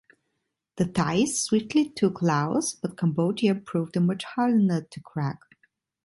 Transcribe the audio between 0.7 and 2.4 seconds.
The Thais swiftly took